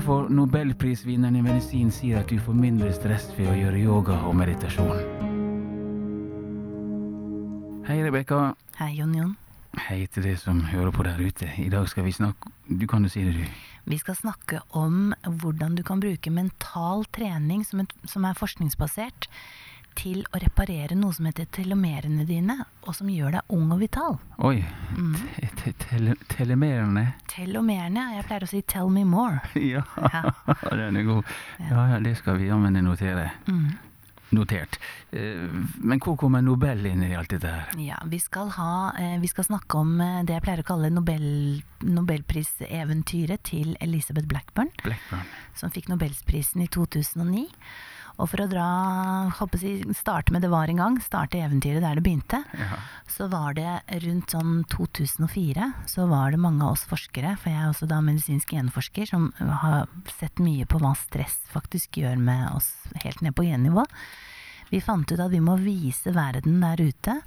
[0.00, 4.32] hvorfor nobelprisvinneren i medisin sier at du får mindre stress ved å gjøre yoga og
[4.38, 5.02] meditasjon.
[7.84, 8.38] Hei, Rebekka.
[8.78, 9.34] Hei, Jon Jon.
[9.90, 11.50] Hei til deg som hører på der ute.
[11.60, 13.44] I dag skal vi snakke Du kan jo si det, du.
[13.92, 19.28] Vi skal snakke om hvordan du kan bruke mental trening som, er forskningsbasert,
[20.00, 22.56] til å reparere noe som heter telomerene dine,
[22.88, 24.16] og som gjør deg ung og vital.
[24.48, 24.64] Oi.
[25.36, 27.06] te- te- tele- Telemerene.
[27.28, 29.40] Telomerene, jeg pleier å si 'tell me more'.
[29.74, 30.32] Ja, Ja.
[30.70, 31.24] den er god.
[31.60, 33.30] Ja, ja, det skal vi jammen notere.
[33.46, 33.70] Mm.
[34.32, 34.78] Notert.
[35.12, 35.48] Eh,
[35.82, 37.66] Men hvor kommer Nobel inn i alt dette her?
[37.76, 40.90] Ja, vi skal, ha, eh, vi skal snakke om eh, det jeg pleier å kalle
[40.90, 45.26] Nobel, nobelpriseventyret til Elizabeth Blackburn, Blackburn.
[45.54, 47.48] som fikk nobelsprisen i 2009.
[48.18, 48.64] Og for å dra,
[49.38, 52.76] håper jeg, starte med det var en gang, starte eventyret der det begynte, Ja.
[53.08, 57.60] så var det rundt sånn 2004, så var det mange av oss forskere, for jeg
[57.62, 59.86] er også da medisinsk genforsker, som har
[60.18, 62.72] sett mye på hva stress faktisk gjør med oss
[63.04, 63.86] helt ned på gennivå.
[64.70, 67.20] Vi fant ut at vi må vise verden der ute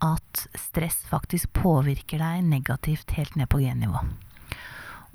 [0.00, 4.04] at stress faktisk påvirker deg negativt helt ned på gennivå.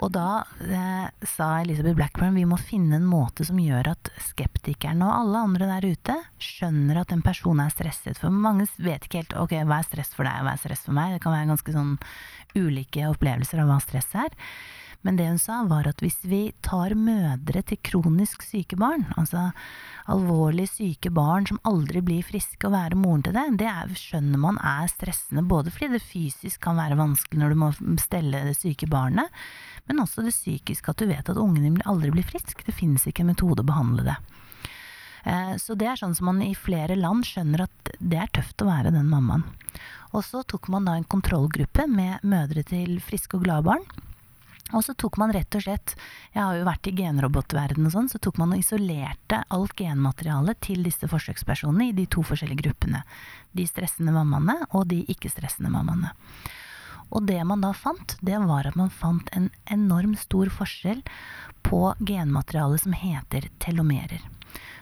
[0.02, 5.05] Og da eh, sa Elizabeth Blackburn vi må finne en måte som gjør at skeptikerne
[5.05, 8.19] og alle andre der ute skjønner at en person er stresset.
[8.19, 10.97] For mange vet ikke helt ok, hva er stress for deg, hva er stress for
[10.97, 11.14] meg.
[11.16, 11.94] Det kan være ganske sånn
[12.58, 14.33] ulike opplevelser av hva stress er.
[15.03, 19.49] Men det hun sa var at hvis vi tar mødre til kronisk syke barn, altså
[20.11, 24.39] alvorlig syke barn som aldri blir friske, og være moren til det, det er, skjønner
[24.39, 25.43] man er stressende.
[25.47, 29.27] Både fordi det fysisk kan være vanskelig når du må stelle det syke barnet,
[29.89, 32.63] men også det psykiske at du vet at ungen din aldri blir frisk.
[32.63, 34.15] Det finnes ikke en metode å behandle det.
[35.25, 38.63] Eh, Så det er sånn som man i flere land skjønner at det er tøft
[38.63, 39.43] å være den mammaen.
[40.13, 43.85] Og så tok man da en kontrollgruppe med mødre til friske og glade barn.
[44.73, 45.93] Og så tok man rett og slett,
[46.33, 50.59] jeg har jo vært i genrobotverdenen og sånn, så tok man og isolerte alt genmaterialet
[50.65, 53.03] til disse forsøkspersonene i de to forskjellige gruppene.
[53.53, 56.14] De stressende mammaene og de ikke-stressende mammaene.
[57.14, 61.03] Og det man da fant, det var at man fant en enorm stor forskjell
[61.65, 64.23] på genmaterialet som heter telomerer.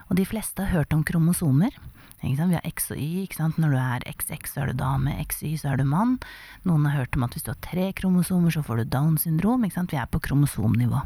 [0.07, 1.75] Og de fleste har hørt om kromosomer.
[2.21, 3.23] Vi har X og Y.
[3.25, 3.57] Ikke sant?
[3.61, 5.15] Når du er XX, så er du dame.
[5.25, 6.19] XY, så er du mann.
[6.67, 9.65] Noen har hørt om at hvis du har tre kromosomer, så får du Downs syndrom.
[9.65, 9.93] Ikke sant?
[9.93, 11.01] Vi er på kromosomnivå.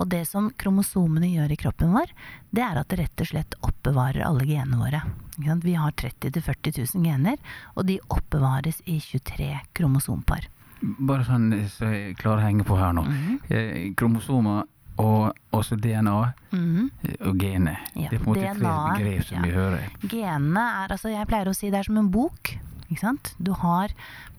[0.00, 2.12] Og det som kromosomene gjør i kroppen vår,
[2.50, 5.02] det er at det rett og slett oppbevarer alle genene våre.
[5.36, 7.36] Vi har 30 000-40 000 gener,
[7.76, 10.48] og de oppbevares i 23 kromosompar.
[10.82, 13.04] Bare sånn så jeg klarer å henge på her nå.
[13.52, 14.64] eh, kromosomer
[15.02, 16.14] og også DNA
[16.52, 16.90] Mhm.
[17.26, 17.78] og genet.
[17.96, 19.42] Ja, det er på en måte tre begrep som ja.
[19.42, 19.90] vi hører.
[20.06, 22.54] Genene er altså, jeg pleier å si det er som en bok.
[22.90, 23.34] Ikke sant?
[23.42, 23.88] Du har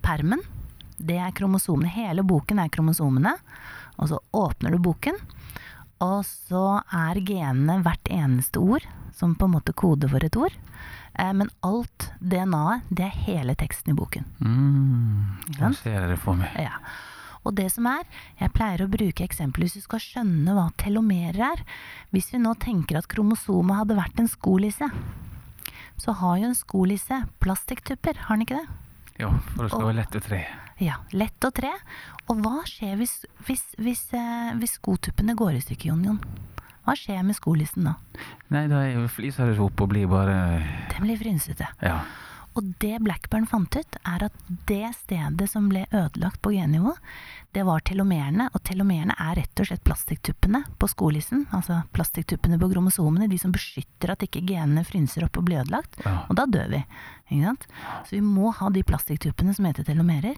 [0.05, 0.39] permen,
[0.99, 1.89] det er kromosomene.
[1.89, 3.35] Hele boken er kromosomene.
[3.97, 5.17] Og så åpner du boken,
[6.01, 10.53] og så er genene hvert eneste ord, som på en måte kode for et ord.
[11.19, 14.25] Eh, men alt DNA-et, det er hele teksten i boken.
[14.41, 16.49] Mm, da ser jeg det for meg.
[16.57, 16.79] Ja.
[17.43, 18.03] Og det som er,
[18.39, 21.63] jeg pleier å bruke eksempler hvis du skal skjønne hva telomerer er.
[22.15, 24.87] Hvis vi nå tenker at kromosomet hadde vært en skolisse,
[25.99, 28.79] så har jo en skolisse plastikktupper, har den ikke det?
[29.21, 30.41] Ja, for det skal Og- være lett å tre.
[30.81, 31.69] Ja, lett å tre.
[32.27, 36.19] Og hva skjer hvis, hvis, hvis, eh, hvis skotuppene går i stykker, Jon Jon?
[36.83, 37.93] Hva skjer med skolissen da?
[38.49, 40.59] Nei, da er jo fliser opp og blir bare
[40.91, 41.67] Den blir frynsete.
[41.81, 42.01] Ja.
[42.53, 44.35] Og det Blackburn fant ut, er at
[44.69, 46.93] det stedet som ble ødelagt på gennivå,
[47.53, 48.49] det var telomerene.
[48.53, 51.47] Og telomerene er rett og slett plastikktuppene på skolissen.
[51.53, 55.97] Altså plastikktuppene på kromosomene, de som beskytter at ikke genene frynser opp og blir ødelagt.
[56.05, 56.15] ja.
[56.29, 56.83] Og da dør vi.
[57.31, 57.67] Ikke sant?
[58.07, 60.37] Så vi må ha de plastikktuppene som heter telomerer.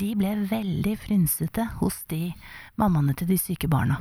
[0.00, 2.30] De ble veldig frynsete hos de
[2.80, 4.00] mammaene til de syke barna.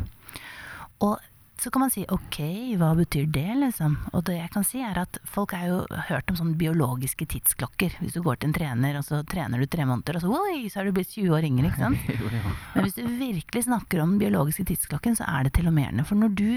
[1.04, 1.20] Og
[1.60, 2.38] så kan man si ok,
[2.80, 3.98] hva betyr det, liksom?
[4.16, 7.98] Og det jeg kan si er at folk har jo hørt om sånne biologiske tidsklokker.
[8.00, 10.70] Hvis du går til en trener, og så trener du tre måneder, og så, oi,
[10.72, 12.10] så er du blitt 20 år yngre, ikke sant?
[12.20, 12.32] Jo,
[12.74, 16.06] Men hvis du virkelig snakker om den biologiske tidsklokken, så er det telomerene.
[16.08, 16.50] For når du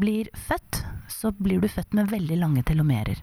[0.00, 0.82] blir født,
[1.12, 3.22] så blir du født med veldig lange telomerer.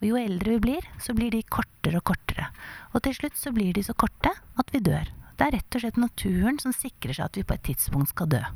[0.00, 2.50] Og jo eldre vi blir, så blir de kortere og kortere.
[2.94, 5.10] Og til slutt så blir de så korte at vi dør.
[5.36, 8.30] Det er rett og slett naturen som sikrer seg at vi på et tidspunkt skal
[8.32, 8.46] dø.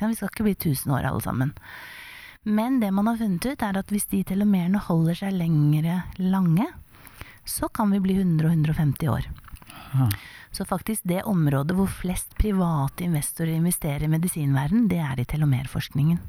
[0.00, 1.54] Vi skal ikke bli 1000 år alle sammen.
[2.44, 6.66] Men det man har funnet ut, er at hvis de telomerene holder seg lengre lange,
[7.44, 9.28] så kan vi bli 100 og 150 år.
[9.94, 10.08] Aha.
[10.54, 16.20] Så faktisk det området hvor flest private investorer investerer i medisinverden, det er i telomerforskningen.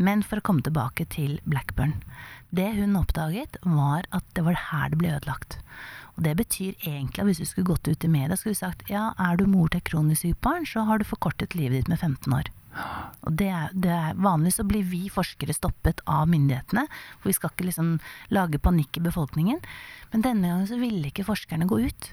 [0.00, 1.98] Men for å komme tilbake til Blackburn.
[2.50, 5.58] Det hun oppdaget, var at det var her det ble ødelagt.
[6.16, 8.88] Og det betyr egentlig at hvis du skulle gått ut i media, skulle du sagt
[8.90, 11.92] ja, er du mor til et kronisk sykt barn, så har du forkortet livet ditt
[11.92, 12.50] med 15 år.
[13.26, 16.86] Og det det er Vanlig så blir vi forskere stoppet av myndighetene,
[17.18, 17.96] for vi skal ikke liksom
[18.34, 19.60] lage panikk i befolkningen.
[20.12, 22.12] Men denne gangen så ville ikke forskerne gå ut.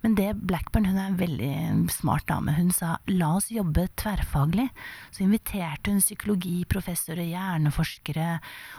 [0.00, 4.70] Men det Blackburn, hun er en veldig smart dame, hun sa la oss jobbe tverrfaglig.
[5.12, 8.30] Så inviterte hun psykologiprofessorer, hjerneforskere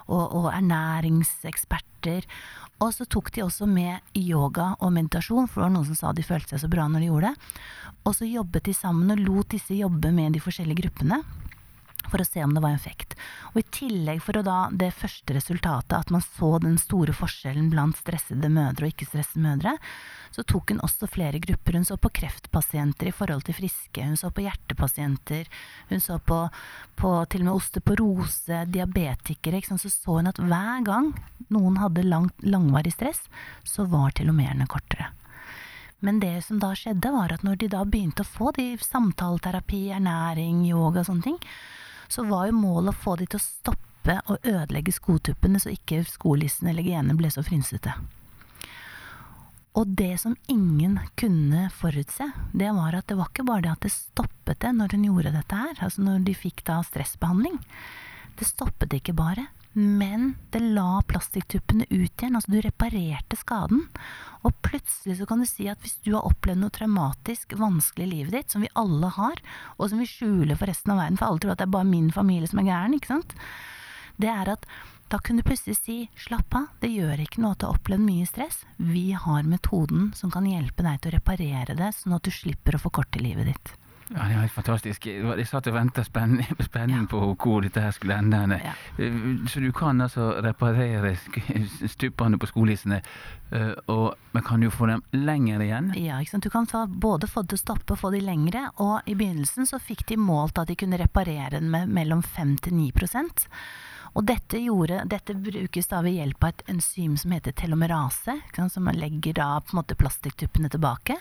[0.07, 2.25] og, og ernæringseksperter.
[2.81, 6.15] Og så tok de også med yoga og meditasjon, for det var noen som sa
[6.17, 7.61] de følte seg så bra når de gjorde det.
[8.01, 11.21] Og så jobbet de sammen og lot disse jobbe med de forskjellige gruppene
[12.11, 13.15] for å se om det var effekt.
[13.53, 17.69] Og i tillegg for å da det første resultatet, at man så den store forskjellen
[17.71, 19.77] blant stressede mødre og ikke-stressede mødre,
[20.31, 21.75] så tok hun også flere grupper.
[21.79, 25.49] Hun så på kreftpasienter i forhold til friske, hun så på hjertepasienter,
[25.91, 26.43] hun så på,
[26.99, 29.63] på til og med osteoporose, diabetikere.
[29.67, 31.11] Så så hun at hver gang
[31.51, 33.25] noen hadde lang, langvarig stress,
[33.67, 35.11] så var telomerene kortere.
[36.01, 39.83] Men det som da skjedde, var at når de da begynte å få de samtaleterapi,
[39.93, 41.37] ernæring, yoga og sånne ting,
[42.11, 46.03] så var jo målet å få de til å stoppe å ødelegge skotuppene, så ikke
[46.09, 47.93] skolissene eller genene ble så frynsete.
[49.79, 53.85] Og det som ingen kunne forutse, det var at det var ikke bare det at
[53.85, 57.55] det stoppet det når hun gjorde dette her, altså når de fikk da stressbehandling.
[58.35, 62.35] Det stoppet ikke bare, men det la plastikktuppene ut igjen.
[62.35, 63.85] Altså du reparerte skaden.
[64.43, 68.13] Og plutselig så kan du si at hvis du har opplevd noe traumatisk vanskelig i
[68.15, 69.43] livet ditt, som vi alle har,
[69.77, 71.91] og som vi skjuler for resten av verden, for alle tror at det er bare
[71.91, 73.37] min familie som er gæren, ikke sant,
[74.21, 74.67] det er at
[75.11, 78.03] da kunne du plutselig si slapp av, det gjør ikke noe at du har opplevd
[78.05, 78.61] mye stress.
[78.79, 82.77] Vi har metoden som kan hjelpe deg til å reparere det, sånn at du slipper
[82.77, 83.73] å forkorte livet ditt.
[84.13, 85.05] Ja, det var helt fantastisk.
[85.07, 88.59] Jeg satt og venta spenning, spenning på hvor dette her skulle ende.
[88.59, 88.73] Ja.
[88.99, 91.13] Eh, så du kan altså reparere
[91.95, 93.01] stuppene på skolissene,
[93.51, 95.93] eh, og men kan jo få dem lenger igjen?
[95.99, 96.43] Ja, ikke sant?
[96.43, 98.67] du kan ta, både få det til å stoppe og få de lengre.
[98.83, 102.57] Og i begynnelsen så fikk de målt at de kunne reparere den med mellom 5
[102.67, 103.47] til 9%
[104.11, 108.35] og dette, gjorde, dette brukes da ved hjelp av et enzym som heter telomerase,
[108.73, 111.15] som legger da på en måte plastikktuppene tilbake.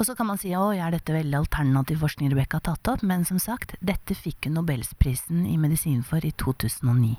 [0.00, 3.02] Og så kan man si å, er dette veldig alternativ forskning Rebekka har tatt opp,
[3.04, 7.18] men som sagt, dette fikk hun Nobelsprisen i medisin for i 2009.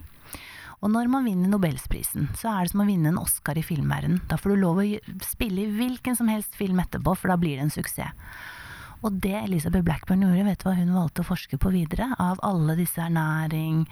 [0.82, 4.24] Og når man vinner Nobelsprisen, så er det som å vinne en Oscar i filmverdenen.
[4.26, 4.88] Da får du lov å
[5.28, 8.18] spille i hvilken som helst film etterpå, for da blir det en suksess.
[9.02, 12.12] Og det Elisabeth Blackburn gjorde, vet du hva hun valgte å forske på videre?
[12.22, 13.88] Av alle disse ernæring,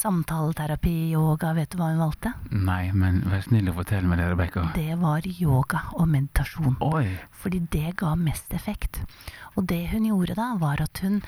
[0.00, 2.32] samtaleterapi, yoga, vet du hva hun valgte?
[2.52, 4.70] Nei, men vær snill å fortelle meg det, Rebekka.
[4.76, 6.78] Det var yoga og meditasjon.
[6.88, 7.04] Oi.
[7.42, 9.02] Fordi det ga mest effekt.
[9.56, 11.20] Og det hun gjorde da, var at hun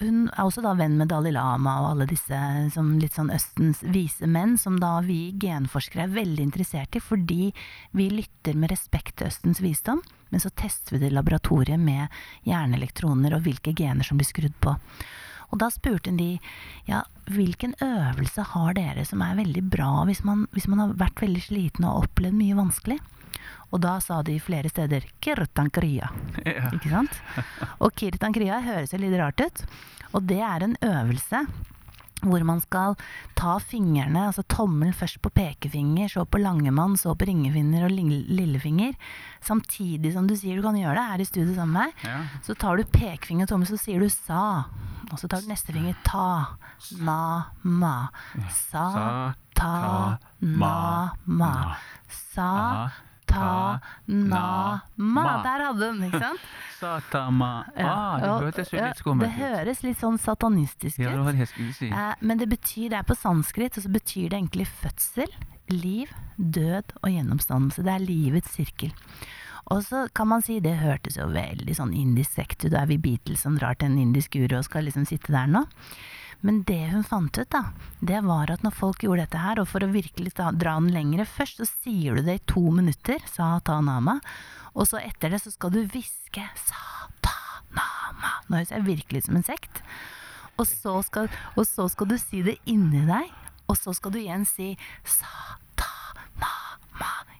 [0.00, 2.38] hun er også da venn med Dalai Lama og alle disse
[2.74, 7.50] som litt sånn Østens vise menn, som da vi genforskere er veldig interessert i, fordi
[7.96, 12.12] vi lytter med respekt til Østens visdom, men så tester vi det i laboratoriet med
[12.48, 14.76] hjerneelektroner og hvilke gener som blir skrudd på.
[15.52, 16.32] Og da spurte hun de
[16.88, 21.22] ja, hvilken øvelse har dere som er veldig bra hvis man, hvis man har vært
[21.22, 22.98] veldig sliten og opplevd mye vanskelig?
[23.72, 26.10] Og da sa de flere steder 'kirtankria'.
[26.46, 26.70] Ja.
[26.72, 27.22] Ikke sant?
[27.80, 29.64] Og kirtankria høres jo litt rart ut.
[30.14, 31.46] Og det er en øvelse
[32.24, 32.96] hvor man skal
[33.36, 38.96] ta fingrene, altså tommelen først på pekefinger, så på langemann, så på ringefinger og lillefinger,
[39.44, 42.06] samtidig som du sier du kan gjøre det her i studio sammen med meg.
[42.08, 42.40] Ja.
[42.46, 44.64] Så tar du pekefinger og tommel, så sier du 'sa'.
[45.12, 46.56] Og så tar du neste finger 'ta',
[46.98, 48.08] na, 'ma'.
[48.50, 51.76] Sa, ta, ma, ma.
[52.08, 52.90] Sa,
[53.28, 54.46] ta, na,
[54.96, 55.24] ma.
[55.44, 56.46] Der hadde den, ikke sant?
[56.80, 57.50] Satama.
[57.76, 59.38] Ah, det hørtes jo litt skummelt ut.
[59.38, 61.06] Det høres litt sånn satanistisk ut.
[61.06, 61.88] Ja, det var det jeg skulle si.
[61.88, 65.32] Eh, men det betyr, det er på sanskrit, og så betyr det egentlig fødsel,
[65.72, 67.86] liv, død og gjennomstandelse.
[67.86, 68.92] Det er livets sirkel.
[69.74, 72.92] Og så kan man si, det hørtes jo veldig sånn indisk sekt ut, da er
[72.92, 75.64] vi Beatles som drar til en indisk uro og skal liksom sitte der nå.
[76.44, 77.62] Men det hun fant ut, da,
[78.00, 81.26] det var at når folk gjorde dette her, og for å virkelig dra den lengre
[81.28, 84.18] først, så sier du det i to minutter, sa Tanama,
[84.76, 88.34] og så etter det så skal du hviske Satanama.
[88.46, 89.82] Nå høres jeg virkelig ut som en sekt.
[90.56, 93.32] Og så, skal, og så skal du si det inni deg,
[93.66, 94.74] og så skal du igjen si
[95.04, 95.56] Satanama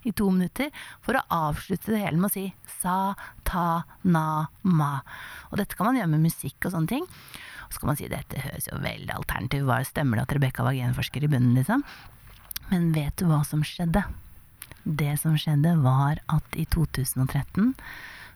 [0.07, 0.71] i to minutter
[1.05, 2.47] for å avslutte det hele med å si
[2.79, 3.83] sa-ta-na-ma.
[5.51, 7.07] Og dette kan man gjøre med musikk og sånne ting.
[7.71, 10.77] Så kan man si dette høres jo veldig alternativt ut, stemmer det at Rebekka var
[10.77, 11.85] genforsker i bunnen, liksom?
[12.71, 14.03] Men vet du hva som skjedde?
[14.87, 17.75] Det som skjedde, var at i 2013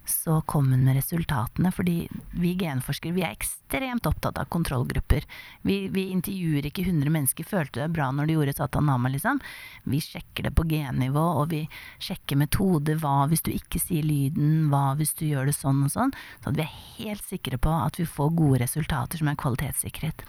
[0.04, 1.72] så kom hun med resultatene.
[1.72, 5.26] Fordi vi genforskere vi er ekstremt opptatt av kontrollgrupper.
[5.62, 7.48] Vi, vi intervjuer ikke 100 mennesker.
[7.48, 9.40] Følte du deg bra når du gjorde Satanama, liksom?
[9.84, 11.64] Vi sjekker det på gennivå, og vi
[12.02, 12.98] sjekker metode.
[13.02, 14.70] Hva hvis du ikke sier lyden?
[14.72, 16.16] Hva hvis du gjør det sånn og sånn?
[16.44, 20.26] Så vi er helt sikre på at vi får gode resultater som er kvalitetssikret.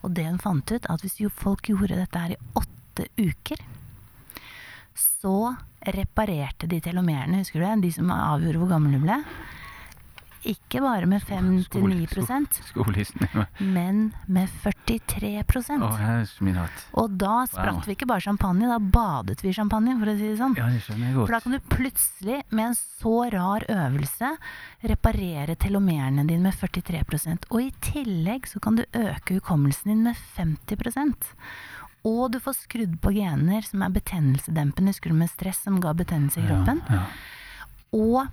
[0.00, 3.60] Og det hun fant ut, at hvis folk gjorde dette her i åtte uker,
[5.20, 7.76] så reparerte de telomerene, husker du det?
[7.88, 9.22] De som avgjorde hvor gammel du ble.
[10.48, 12.06] Ikke bare med 5-9
[12.64, 13.26] Skolisten.
[13.60, 15.90] men med 43% Å,
[16.40, 16.86] min hatt.
[16.96, 17.84] Og da spratt Wow.
[17.84, 20.56] vi ikke bare champagne, da badet vi champagne, for å si det sånn.
[20.56, 24.32] Ja, det skjønner jeg For da kan du plutselig, med en så rar øvelse,
[24.88, 30.16] reparere telomerene dine med 43% Og i tillegg så kan du øke hukommelsen din med
[30.38, 30.80] 50
[32.08, 36.40] Og du får skrudd på gener som er betennelsedempende, du med stress som ga betennelse
[36.40, 36.80] i kroppen?
[36.88, 37.04] Ja, ja.
[37.90, 38.26] Og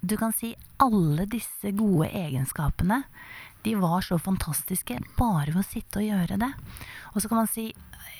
[0.00, 3.02] du kan si alle disse gode egenskapene,
[3.62, 6.50] de var så fantastiske bare ved å sitte og gjøre det.
[7.12, 7.70] Og så kan man si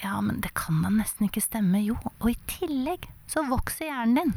[0.02, 1.80] ja, men det kan da nesten ikke stemme.
[1.84, 4.34] Jo, og i tillegg så vokser hjernen din.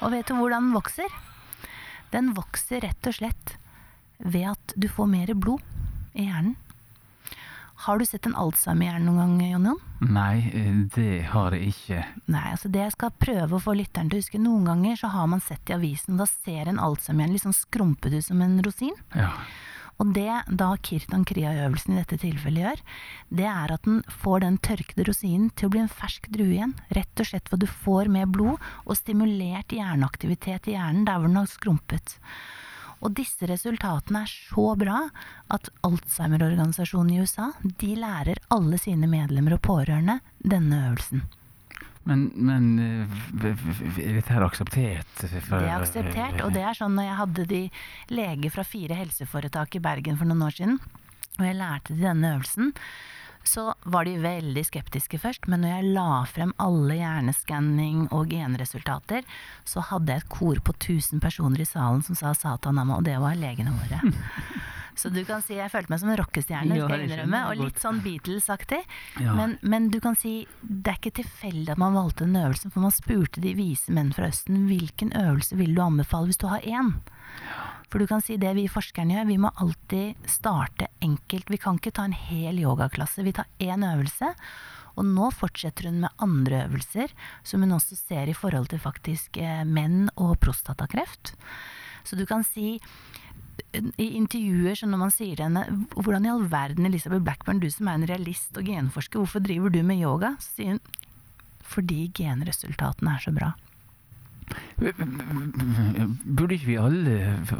[0.00, 1.18] Og vet du hvordan den vokser?
[2.10, 3.54] Den vokser rett og slett
[4.18, 5.62] ved at du får mer blod
[6.12, 6.56] i hjernen.
[7.80, 9.78] Har du sett en Alzheimer-hjerne noen gang, Jon Jon?
[10.04, 12.02] Nei, eh, det har jeg ikke.
[12.28, 14.40] Nei, altså det jeg skal prøve å få lytteren til å huske.
[14.42, 18.18] Noen ganger så har man sett i avisen, da ser en Alzheimer litt sånn skrumpet
[18.18, 18.96] ut som en rosin.
[19.16, 19.32] Ja.
[20.00, 20.28] Og det
[20.60, 22.84] da Kirtan Kriya-øvelsen i dette tilfellet gjør,
[23.40, 26.72] det er at den får den tørkede rosinen til å bli en fersk drue igjen.
[26.96, 31.32] Rett og slett for du får mer blod og stimulert hjerneaktivitet i hjernen der hvor
[31.32, 32.16] den har skrumpet.
[33.00, 34.98] Og disse resultatene er så bra
[35.54, 41.22] at Alzheimer-organisasjonen i USA de lærer alle sine medlemmer og pårørende denne øvelsen.
[42.08, 45.10] Men, men er v- v- dette her akseptert?
[45.20, 47.62] For, Det er akseptert, og det er sånn når jeg hadde de
[48.16, 50.78] leger fra fire helseforetak i Bergen for noen år siden,
[51.38, 52.72] og jeg lærte de denne øvelsen,
[53.46, 59.24] så var de veldig skeptiske først, men når jeg la frem alle hjerneskanning og genresultater,
[59.68, 63.16] så hadde jeg et kor på 1000 personer i salen som sa satanama, og det
[63.22, 64.02] var legene våre.
[65.00, 67.78] Så du kan si jeg følte meg som en rockestjerne, skal jeg innrømme, og litt
[67.80, 68.80] sånn Beatles-aktig.
[69.22, 69.32] Ja.
[69.38, 72.84] Men, men du kan si det er ikke tilfeldig at man valgte den øvelsen, for
[72.84, 76.66] man spurte de vise menn fra Østen hvilken øvelse vil du anbefale hvis du har
[76.68, 76.92] én.
[77.90, 81.50] For du kan si det vi forskerne gjør, vi må alltid starte enkelt.
[81.50, 84.30] Vi kan ikke ta en hel yogaklasse, vi tar én øvelse.
[84.98, 87.10] Og nå fortsetter hun med andre øvelser,
[87.46, 91.34] som hun også ser i forhold til faktisk eh, menn og prostatakreft.
[92.06, 92.78] Så du kan si
[94.00, 97.68] i intervjuer, så når man sier til henne Hvordan i all verden, Elisabeth Blackburn, du
[97.70, 100.34] som er en realist og genforsker, hvorfor driver du med yoga?
[100.40, 100.84] Så sier hun
[101.70, 103.52] fordi genresultatene er så bra.
[104.80, 107.16] Burde ikke vi alle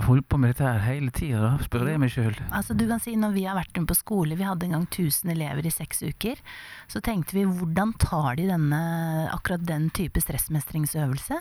[0.07, 1.53] holde på med dette her hele tida, da?
[1.67, 2.39] Spør jeg meg sjøl.
[2.49, 4.89] Altså du kan si Når vi har vært rundt på skole, vi hadde en gang
[4.89, 6.41] 1000 elever i seks uker,
[6.91, 8.81] så tenkte vi hvordan tar de denne,
[9.35, 11.41] akkurat den type stressmestringsøvelse?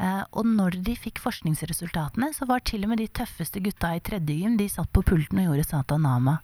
[0.00, 4.02] Eh, og når de fikk forskningsresultatene, så var til og med de tøffeste gutta i
[4.04, 6.38] tredje gym, de satt på pulten og gjorde satanama.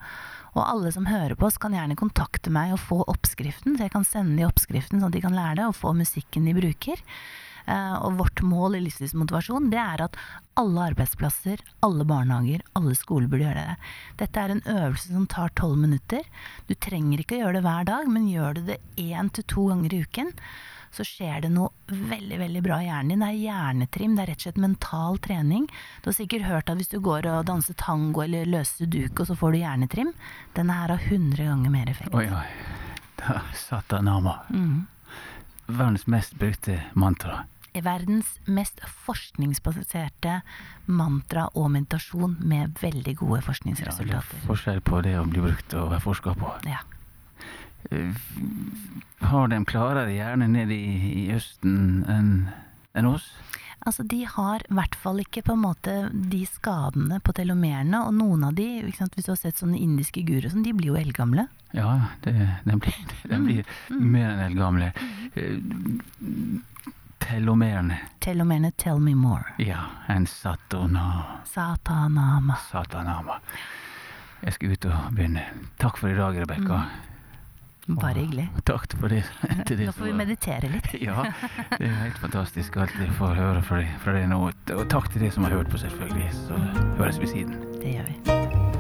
[0.55, 3.95] Og alle som hører på oss, kan gjerne kontakte meg og få oppskriften, så jeg
[3.95, 7.05] kan sende de oppskriften sånn at de kan lære det, og få musikken de bruker.
[7.69, 10.17] Eh, og vårt mål i livslivsmotivasjon, det er at
[10.59, 13.77] alle arbeidsplasser, alle barnehager, alle skoler burde gjøre det.
[14.23, 16.25] Dette er en øvelse som tar tolv minutter.
[16.67, 19.69] Du trenger ikke å gjøre det hver dag, men gjør du det én til to
[19.69, 20.33] ganger i uken,
[20.97, 23.21] så skjer det noe veldig veldig bra i hjernen din.
[23.21, 25.67] Det er hjernetrim, det er rett og slett mental trening.
[26.01, 29.37] Du har sikkert hørt at hvis du går og danser tango eller løser sudoku, så
[29.37, 30.15] får du hjernetrim.
[30.57, 32.17] Denne her har 100 ganger mer effekt.
[32.17, 32.47] Oi, oi.
[33.21, 34.39] Da, Satanama.
[34.49, 34.87] mm.
[35.69, 37.43] Verdens mest brukte mantra.
[37.75, 40.41] Verdens mest forskningsbaserte
[40.87, 44.41] mantra og meditasjon med veldig gode Ja, er forskningsresultater.
[44.47, 46.53] forskjell på det å bli brukt og være forska på.
[46.67, 46.81] Ja.
[47.91, 48.13] Eh,
[49.29, 52.49] Har de klarere hjerne nede i, i Østen enn
[52.95, 53.31] en oss?
[53.87, 58.13] Altså, de har i hvert fall ikke på en måte de skadene på telomerene, og
[58.19, 60.97] noen av de, sant, hvis du har sett sånne indiske guruer, sånn, de blir jo
[60.99, 61.45] eldgamle.
[61.77, 62.35] Ja, det,
[62.67, 62.99] de blir,
[63.31, 64.91] de blir mer enn eldgamle.
[65.39, 65.63] Eh,
[67.29, 67.99] Telomerene.
[68.19, 69.45] Telomerene tell me more.
[69.59, 72.57] Ja, en satana, Satanama.
[72.71, 73.41] satanama.
[74.41, 75.45] Jeg skal ut og begynne.
[75.77, 76.81] Takk for i dag, Rebekka.
[77.89, 78.49] Bare hyggelig.
[78.65, 79.25] Takk for det.
[79.69, 80.89] det Nå får vi meditere litt.
[81.09, 81.27] Ja,
[81.77, 84.43] det er helt fantastisk alt jeg får høre fra deg, fra deg nå.
[84.79, 86.33] Og takk til de som har hørt på, selvfølgelig.
[86.47, 86.65] Så
[86.97, 87.61] høres vi siden.
[87.81, 88.78] Det gjør vi.